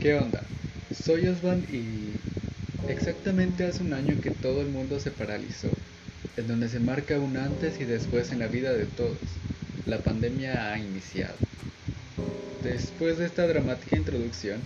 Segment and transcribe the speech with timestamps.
[0.00, 0.42] ¿Qué onda?
[0.92, 2.16] Soy Osvan y
[2.90, 5.70] exactamente hace un año que todo el mundo se paralizó,
[6.36, 9.18] en donde se marca un antes y después en la vida de todos.
[9.86, 11.36] La pandemia ha iniciado.
[12.62, 14.60] Después de esta dramática introducción,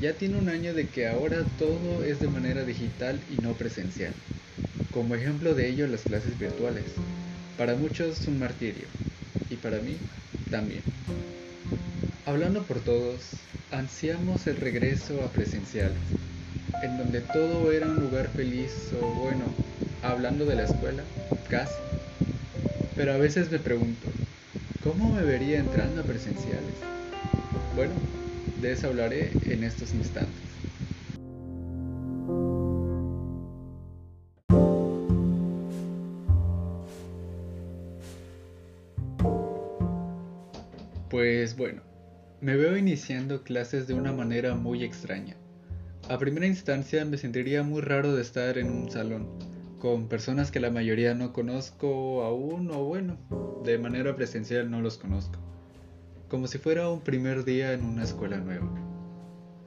[0.00, 4.12] ya tiene un año de que ahora todo es de manera digital y no presencial.
[4.92, 6.84] Como ejemplo de ello las clases virtuales.
[7.56, 8.86] Para muchos un martirio
[9.50, 9.96] y para mí
[10.50, 10.82] también.
[12.26, 15.94] Hablando por todos, ansiamos el regreso a presencial,
[16.82, 19.46] en donde todo era un lugar feliz o bueno,
[20.02, 21.02] hablando de la escuela,
[21.48, 21.80] casi.
[22.94, 24.06] Pero a veces me pregunto,
[24.82, 26.80] ¿cómo me vería entrando a presenciales?
[27.74, 27.94] Bueno,
[28.60, 30.44] de eso hablaré en estos instantes.
[41.08, 41.89] Pues bueno,
[42.40, 45.36] me veo iniciando clases de una manera muy extraña.
[46.08, 49.28] A primera instancia me sentiría muy raro de estar en un salón,
[49.78, 53.18] con personas que la mayoría no conozco aún o bueno,
[53.62, 55.38] de manera presencial no los conozco,
[56.28, 58.70] como si fuera un primer día en una escuela nueva.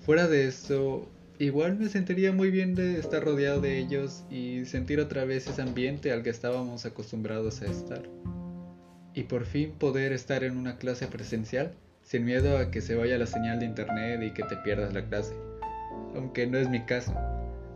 [0.00, 1.06] Fuera de eso,
[1.38, 5.60] igual me sentiría muy bien de estar rodeado de ellos y sentir otra vez ese
[5.60, 8.08] ambiente al que estábamos acostumbrados a estar.
[9.12, 11.74] Y por fin poder estar en una clase presencial
[12.04, 15.04] sin miedo a que se vaya la señal de internet y que te pierdas la
[15.06, 15.34] clase.
[16.14, 17.12] Aunque no es mi caso.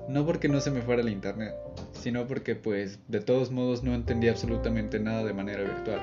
[0.08, 1.54] No porque no se me fuera el internet,
[1.92, 6.00] sino porque pues de todos modos no entendía absolutamente nada de manera virtual.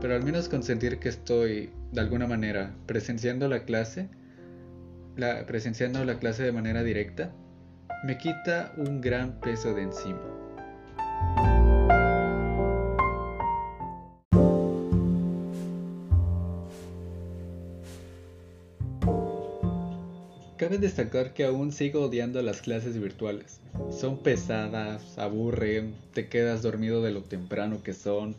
[0.00, 4.08] Pero al menos con sentir que estoy de alguna manera presenciando la clase,
[5.16, 7.32] la, presenciando la clase de manera directa,
[8.04, 11.53] me quita un gran peso de encima.
[20.64, 23.60] Cabe destacar que aún sigo odiando las clases virtuales.
[23.90, 28.34] Son pesadas, aburren, te quedas dormido de lo temprano que son.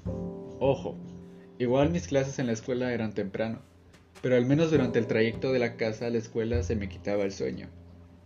[0.59, 0.97] Ojo,
[1.59, 3.59] igual mis clases en la escuela eran temprano,
[4.23, 7.25] pero al menos durante el trayecto de la casa a la escuela se me quitaba
[7.25, 7.67] el sueño.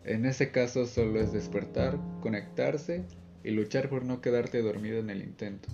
[0.06, 3.04] En ese caso solo es despertar, conectarse
[3.44, 5.68] y luchar por no quedarte dormido en el intento.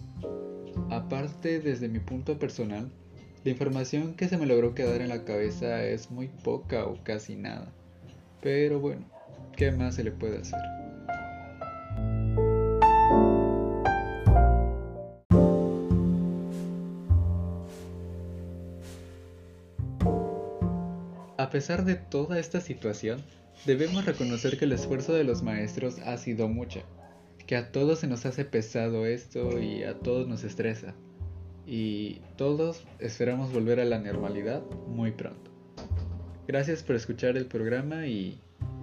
[0.89, 2.89] Aparte, desde mi punto personal,
[3.43, 7.35] la información que se me logró quedar en la cabeza es muy poca o casi
[7.35, 7.71] nada.
[8.45, 9.03] Pero bueno,
[9.57, 10.59] ¿qué más se le puede hacer?
[21.39, 23.23] A pesar de toda esta situación,
[23.65, 26.83] debemos reconocer que el esfuerzo de los maestros ha sido mucho,
[27.47, 30.93] que a todos se nos hace pesado esto y a todos nos estresa,
[31.65, 35.54] y todos esperamos volver a la normalidad muy pronto.
[36.47, 38.37] Gracias por escuchar el programa y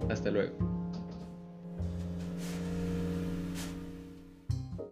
[0.09, 0.72] hasta luego.